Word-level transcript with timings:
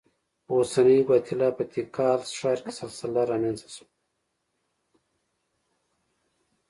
په 0.45 0.51
اوسنۍ 0.59 0.99
ګواتیلا 1.07 1.49
په 1.57 1.63
تیکال 1.73 2.19
ښار 2.37 2.57
کې 2.63 2.71
سلسله 2.81 3.21
رامنځته 3.31 3.69
شوه. 3.75 3.87